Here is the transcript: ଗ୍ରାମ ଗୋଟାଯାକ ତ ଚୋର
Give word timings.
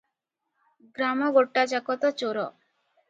ଗ୍ରାମ 0.99 1.29
ଗୋଟାଯାକ 1.37 1.97
ତ 2.07 2.15
ଚୋର 2.23 2.47